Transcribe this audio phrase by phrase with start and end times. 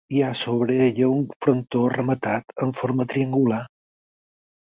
[0.17, 3.63] Hi ha sobre ella un frontó rematat en forma triangular.